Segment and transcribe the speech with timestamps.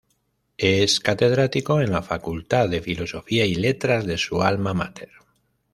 [0.57, 5.11] Es catedrático en la Facultad de Filosofía y Letras de su alma máter.